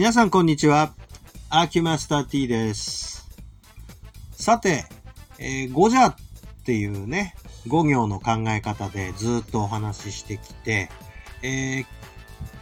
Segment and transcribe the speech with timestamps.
[0.00, 0.94] 皆さんこんにちは。
[1.50, 3.28] アーキュマスター T です。
[4.32, 4.86] さて、
[5.38, 6.16] えー、ゴジャっ
[6.64, 7.34] ていうね、
[7.66, 10.88] 五行の考え方でずっとお話ししてきて、
[11.42, 11.86] えー、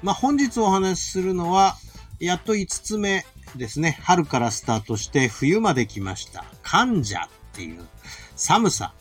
[0.03, 1.77] まあ、本日お話しするのは、
[2.19, 3.25] やっと5つ目
[3.55, 4.01] ですね。
[4.03, 6.45] 春からスタートして冬まで来ました。
[6.65, 7.87] 患者っていう
[8.35, 8.95] 寒さ。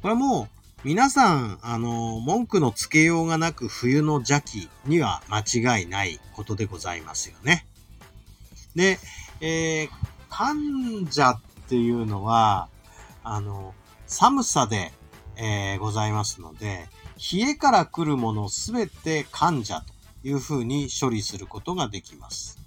[0.00, 0.57] これはもう
[0.88, 7.66] 皆さん、あの、文句のつけようがなく冬の邪気には間違いないことでございますよね。
[8.74, 8.98] で、
[9.42, 9.88] えー、
[10.30, 12.70] 患者っていうのは、
[13.22, 13.74] あの、
[14.06, 14.90] 寒さで、
[15.36, 16.88] えー、ございますので、
[17.34, 19.82] 冷えから来るものすべて患者
[20.22, 22.58] というふうに処理することができます。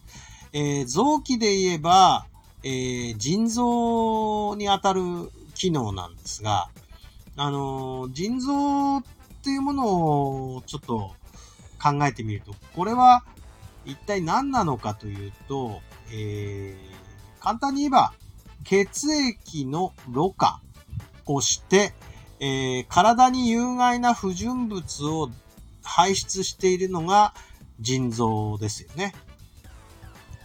[0.53, 2.27] えー、臓器で言えば、
[2.61, 5.01] えー、腎臓にあたる
[5.55, 6.69] 機能なんですが、
[7.35, 9.03] あの、腎臓っ
[9.43, 11.15] ていうものをちょっと
[11.81, 13.23] 考えてみると、これは
[13.85, 15.81] 一体何なのかというと、
[16.13, 18.13] えー、簡単に言えば、
[18.63, 20.61] 血液のろ過
[21.25, 21.93] をして、
[22.39, 25.29] えー、体に有害な不純物を
[25.83, 27.33] 排出しているのが
[27.79, 29.13] 腎臓ですよね。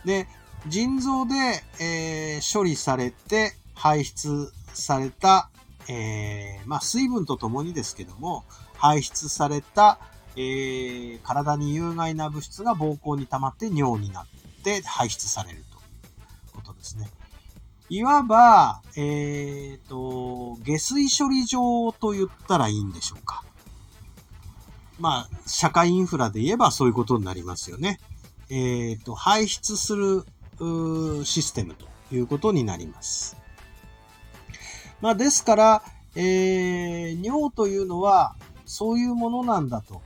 [0.05, 0.27] で、
[0.69, 1.35] 腎臓で、
[1.81, 5.51] えー、処理されて排出された
[5.89, 9.99] えー、まあ、水分とともにですけども、排出された、
[10.37, 14.27] えー、体に有害な物質が膀胱に溜まって尿になっ
[14.63, 15.81] て排出されるとい
[16.51, 17.09] うことですね。
[17.89, 23.45] いわば、えー、と、下水処理場と言ったらいいんでしょうか。
[24.99, 28.01] まあ、社会インフラで言えばそういうことになりますよね。
[28.49, 30.25] えー、と、排出する
[31.25, 33.37] システムということになります。
[35.01, 35.83] まあ、ですから、
[36.15, 40.03] えー、尿というのはそういうものなんだと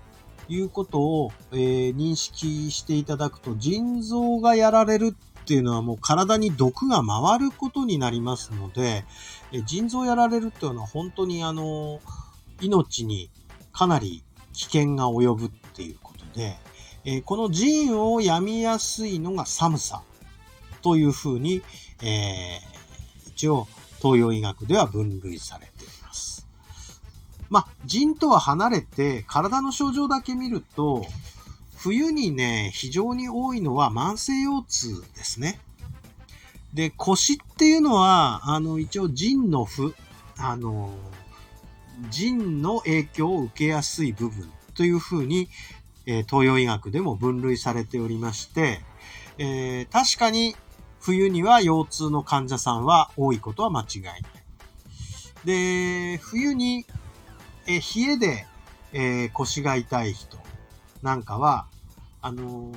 [0.48, 9.04] いうことを、えー、認識していただくと、腎臓がやられるっていうのはもう体に毒が回ることになりますので、
[9.52, 12.00] えー、腎臓やられるっていうのは本当にあの、
[12.60, 13.30] 命に
[13.72, 14.22] かなり
[14.52, 16.56] 危険が及ぶっていうことで、
[17.04, 20.02] えー、この腎を病みやすいのが寒さ
[20.82, 21.62] というふうに、
[22.02, 23.68] えー、一応、
[24.00, 26.46] 東洋医学では分類されています。
[27.48, 31.04] まあ、腎とは離れて体の症状だけ見ると、
[31.76, 35.60] 冬にね、非常に多いのは慢性腰痛ですね。
[36.74, 39.94] で、腰っていうのは、あの、一応腎の負、
[40.36, 40.94] あの、
[42.10, 45.48] 腎の影響を受けやすい部分というふうに、
[46.06, 48.80] えー、東洋医学でも分類されておりまして、
[49.38, 50.56] えー、確かに
[51.00, 54.22] 冬には腰痛の患者さんは多いことは間違いない。
[55.44, 56.84] で、冬に、
[57.66, 58.46] え冷えで、
[58.92, 60.38] えー、腰が痛い人
[61.02, 61.66] なんかは、
[62.20, 62.74] あのー、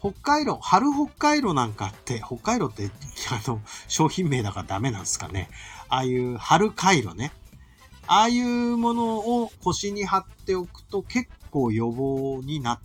[0.00, 2.90] 北海道、春北海道なんかって、北海道って、
[3.30, 5.48] あの、商品名だからダメなんですかね。
[5.88, 7.32] ああいう春回路ね。
[8.06, 12.80] ああいうものを腰に貼っておくと結構予防になっ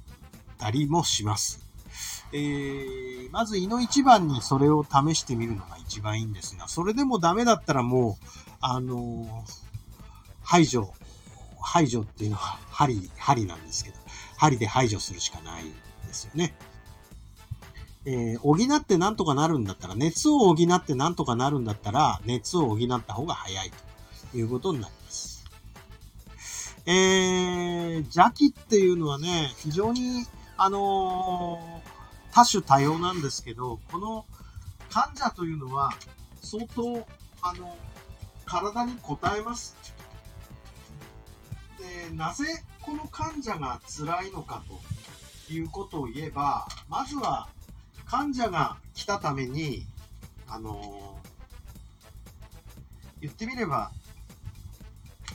[0.57, 1.64] たりもします。
[2.35, 8.25] えー、まず胃の一番にそれを試してみるのが一番いいんですが、それでもダメだったらもう、
[8.59, 9.45] あの、
[10.43, 10.93] 排除、
[11.61, 13.95] 排除っていうのは針、針なんですけど、
[14.35, 16.53] 針で排除するしかないんですよね。
[18.03, 23.71] えー、補ってなんとかなるんだったら、熱を補ってなんとかなるんだったら、熱を補った方が早い
[24.31, 25.45] ということになります。
[26.85, 30.25] えー、邪気っていうのはね、非常に、
[30.57, 31.94] あのー
[32.35, 34.25] 多種多様なんですけど、この
[34.89, 35.93] 患者というのは
[36.41, 37.07] 相当、
[37.41, 37.77] あの、
[38.45, 39.77] 体に応えます。
[41.79, 42.43] で、なぜ
[42.81, 44.61] この患者が辛いのか
[45.47, 47.47] ということを言えば、まずは
[48.05, 49.87] 患者が来たために、
[50.49, 51.17] あの、
[53.21, 53.91] 言ってみれば、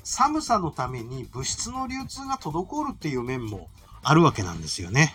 [0.05, 3.71] 寒さのために物質の流通が滞るっていう面も
[4.03, 5.15] あるわけなんですよね。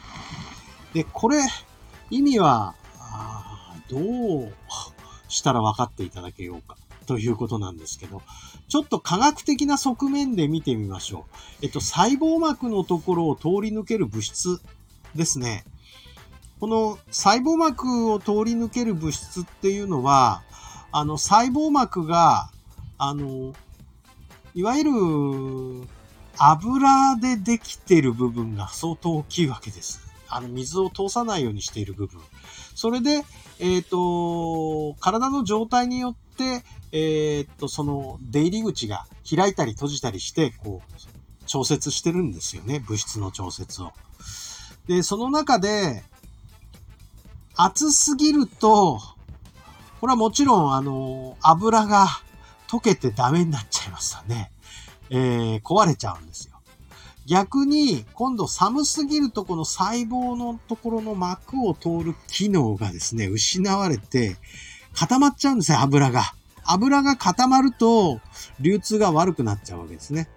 [0.96, 1.38] で、これ、
[2.10, 2.76] 意味は、
[3.90, 4.54] どう
[5.28, 8.22] したら分かっていただけようかということなんですけど、
[8.68, 11.26] ちょっと科学的な側面で見てみましょ
[11.62, 11.66] う。
[11.66, 14.60] えっと、細胞膜のところを通り抜ける物質
[15.14, 15.66] ですね。
[16.60, 20.42] この細胞膜を通り抜ける物質っていうのは、
[20.92, 22.50] あの、細胞膜が、
[22.98, 23.54] あの、
[24.54, 25.88] いわゆる
[26.38, 30.05] 油でできている部分が相当大きいわけです。
[30.30, 32.22] あの、水を通さないようにしている部分。
[32.76, 33.24] それで、
[33.60, 42.80] えっ、ー、と、体の状態によって、えっ、ー、と、その出入り口が開いたり閉じたりして、こう、調節してるんですよね。
[42.80, 43.94] 物質の調節を。
[44.88, 46.04] で、その中で、
[47.56, 49.00] 暑すぎると、
[50.02, 52.08] これはもちろん、あの、油が
[52.68, 54.52] 溶けてダメになっちゃいますよね。
[55.10, 56.55] えー、壊れちゃうんですよ。
[57.26, 64.38] 逆に、今度寒すぎるとこの細胞のところの膜を通る機能がですね、失われて、
[64.94, 66.34] 固まっちゃうんですよ、油が。
[66.64, 68.20] 油が固まると、
[68.60, 70.30] 流通が悪くなっちゃうわけですね。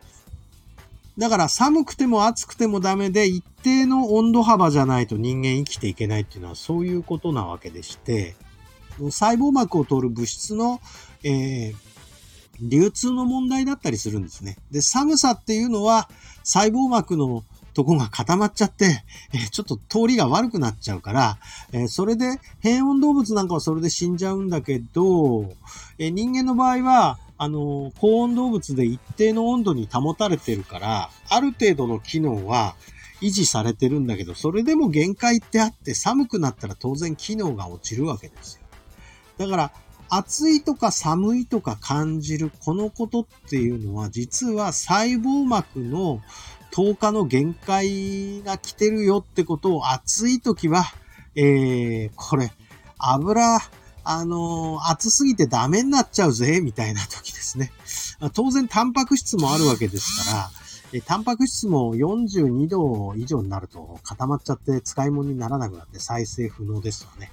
[1.19, 8.35] だから寒くても暑くてもダメで、一定の温度幅じゃないと人間生きていけないっていうのはそういうことなわけでして、
[8.99, 10.81] 細胞膜を通る物質の、
[11.23, 11.75] えー、
[12.61, 14.57] 流通の問題だったりするんですね。
[14.71, 16.09] で、寒さっていうのは
[16.45, 17.45] 細胞膜の
[17.75, 21.39] とこが固まっちゃって、え、ちょっと通りが悪くなっちゃうから、
[21.73, 25.53] え、それで、変温動物なんかはそれで死んじゃうんだけど、
[25.99, 32.75] え、人間の場合は、あの、高温動物で一定の温度に保たれてるから、ある程度の機能は
[33.21, 38.63] 維持されてるんだけど、それでも限界ってあって寒くなったら当然機能が落ちるわけですよ。
[39.39, 39.73] だから、
[40.09, 46.21] 暑いとか寒いとか感じるこのことっていうのは実は細胞膜の
[46.73, 50.85] 10日の限界が来てるよってことを暑い時は、
[51.35, 52.53] えー、これ
[52.99, 53.61] 油、
[54.05, 57.73] あのー、暑すぎてダメになっちゃうぜ、みたいな時ですね。
[58.35, 60.51] 当然タンパク質もあるわけですから、
[60.93, 67.31] えタンパク質も42度以上になると固まっちゃって使い物にならなくなって再生不能ですよね。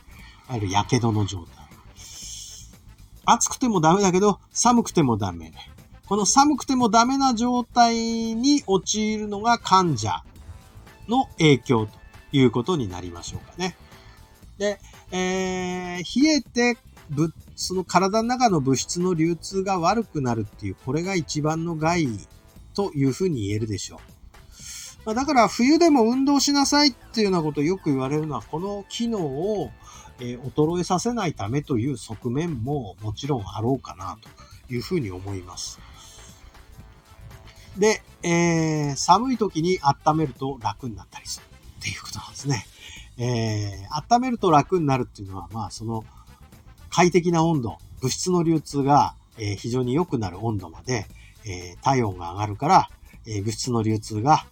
[0.48, 1.65] ある火傷の状態。
[3.26, 5.52] 暑くてもダメだけど、寒くてもダメ。
[6.08, 10.24] この寒くてもダメな状態に陥るのが患者
[11.08, 11.92] の影響と
[12.32, 13.76] いうことになりましょうかね。
[14.58, 14.80] で、
[15.12, 16.78] えー、冷えて、
[17.10, 22.08] ぶ、その体の中の物質の流通が悪くなるっていう、これが一番の害
[22.74, 24.15] というふうに言えるでしょう。
[25.06, 29.72] まあ、だから冬でも運動しなさいっていうようなことをよく言われるのは、この機能を
[30.20, 35.80] え、衰えさせないためという側面ももちろんあろうかなというふうに思います。
[37.78, 41.46] で、えー、寒い時に温めると楽になったりする
[41.80, 42.66] っていうことなんですね。
[43.18, 46.06] えー、温めると楽になるっていうのは、まあその
[46.90, 51.08] 快適な温度、物質の流通が、えー、非常に良くなる温度まで、
[51.44, 52.90] えー、体温が上がるから、
[53.26, 54.46] えー、物質の流通が、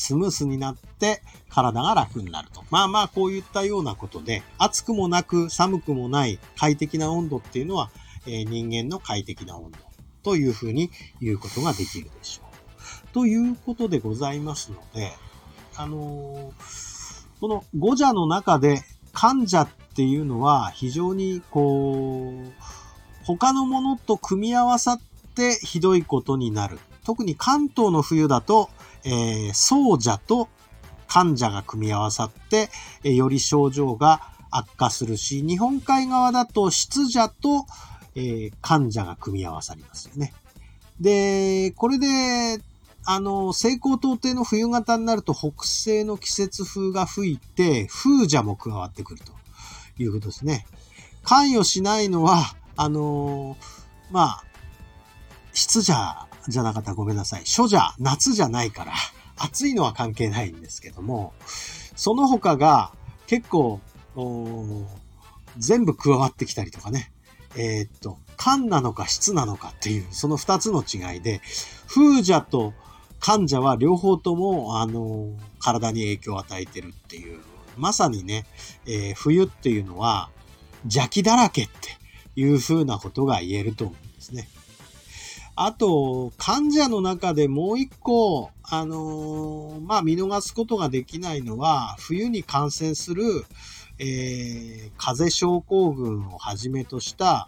[0.00, 2.64] スムースになって体が楽になると。
[2.70, 7.90] まあまあ、こういったようなことで、暑くもなく寒くもない快適な温度っていうのは、
[8.26, 9.78] え、人間の快適な温度
[10.22, 13.08] というふうに言うことができるでしょう。
[13.12, 15.12] ということでございますので、
[15.76, 18.82] あのー、この五者の中で
[19.12, 22.52] 患者っていうのは非常にこう、
[23.24, 25.00] 他のものと組み合わさっ
[25.34, 26.78] てひどいことになる。
[27.10, 28.70] 特に関東の冬だと、
[29.04, 30.48] えー、奏者と
[31.08, 32.68] 患者が組み合わさって、
[33.02, 34.20] えより症状が
[34.52, 37.66] 悪化するし、日本海側だと湿者と、
[38.14, 40.32] えー、患者が組み合わさりますよね。
[41.00, 42.62] で、これで、
[43.04, 49.32] あの、西高東低の冬型になると北西の季節風が吹いて、風邪も加わってくると
[50.00, 50.64] いうことですね。
[51.24, 53.56] 関与しないのは、あの
[54.12, 54.44] まあ、
[55.52, 57.44] 湿者じゃなかったらごめんなさい。
[57.44, 58.92] 初者、夏じゃないから、
[59.36, 61.32] 暑いのは関係ないんですけども、
[61.96, 62.92] その他が
[63.26, 63.80] 結構、
[65.58, 67.12] 全部加わってきたりとかね。
[67.56, 71.40] えー、っと、寒なのか湿なのかっていう、その二つの違いで、
[71.88, 72.72] 風邪と
[73.18, 77.40] 患者は両方とも、あの、体に影響を与えてるっていう、
[77.76, 78.46] まさにね、
[78.86, 80.30] えー、冬っていうのは
[80.84, 81.96] 邪気だらけって
[82.34, 84.48] いう風なことが言えると思うんですね。
[85.62, 93.44] あと、患者の中でもう一個、あのー、まあ、見逃すことができないのは、冬に感染する、
[93.98, 97.46] えー、風邪症候群をはじめとした、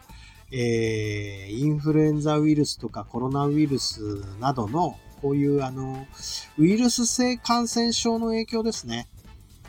[0.50, 6.06] えー、インフルエンザウイルスとかコロナウイルスなどの、こういうあの、
[6.58, 9.08] ウイルス性感染症の影響ですね。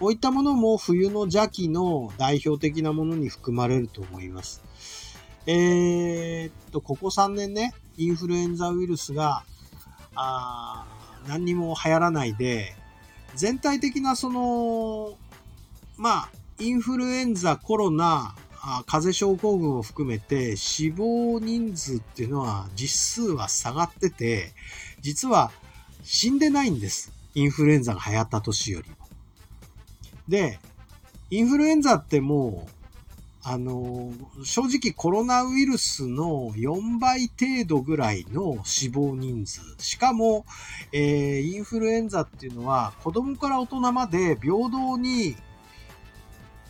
[0.02, 4.62] こういったものも冬の邪気の代表的なものに含まれると思います。
[5.46, 9.44] えー、っと、ここ3年ね、インフルエンザウイルスが、
[10.16, 10.86] あ
[11.28, 12.76] 何にも流行らないで、
[13.36, 15.18] 全体的なその、
[15.98, 18.36] まあ、インフルエンザ、コロナ、
[18.66, 24.54] あ風邪症候群を含めて死亡人数っていうのは実数は下がってて、
[25.02, 25.52] 実は
[26.04, 27.12] 死んでないんです。
[27.36, 28.96] インフルエンザが流行った年よりも。
[30.28, 30.60] で、
[31.30, 32.83] インフルエンザってもう
[33.46, 39.60] あの、正直コロナウイルスの4倍程度ぐらいの死亡人数。
[39.80, 40.46] しかも、
[40.94, 45.36] えー、インフルエンザっていうのは子供から大人まで平等に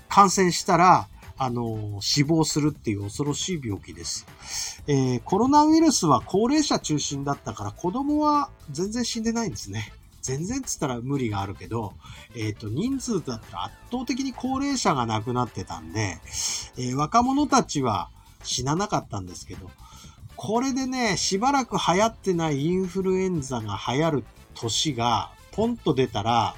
[0.10, 4.26] 感染したら、あの、死亡するっていう恐ろしい病気です。
[4.88, 9.94] えー、コロナウイルスは高齢者中心だったから子供は全然死んでないんですね。
[10.24, 11.94] 全然っつったら無理があるけど、
[12.34, 16.18] えっ、ー、と、人数だったら圧倒的に高齢者が亡くなってたんで、
[16.78, 18.10] えー、若者たちは
[18.42, 19.70] 死ななかったんですけど、
[20.38, 24.24] これでね、しばらく流行ってないインフルエンザが流行る
[24.56, 26.56] 年がポンと出たら、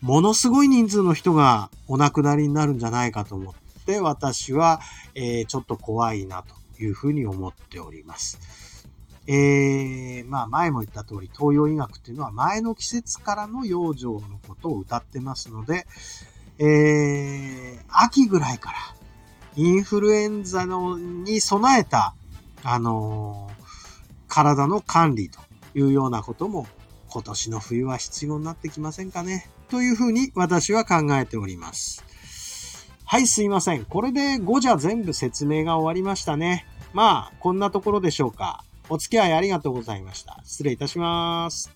[0.00, 4.80] ものすごい人数の人がお亡くなりになるんじゃないかと思って、私は、
[5.16, 8.69] えー、ちょっと怖いなというふうに思っております。
[9.26, 15.86] えー、まあ前も言った通り東洋医学っていうのは前の季節からの養生のことを歌ってますので、
[16.58, 18.76] えー、秋ぐらいから
[19.56, 22.14] インフルエンザのに備えた、
[22.62, 23.64] あのー、
[24.28, 25.40] 体の管理と
[25.74, 26.66] いうようなことも
[27.08, 29.50] 今年の冬は必要になってきませんかね。
[29.68, 32.04] というふうに私は考えております。
[33.04, 33.84] はい、すいません。
[33.84, 36.66] これで5じゃ全部説明が終わりましたね。
[36.92, 38.64] まあ、こんなところでしょうか。
[38.90, 40.40] お付き合いありがとうございました。
[40.44, 41.70] 失礼いたします。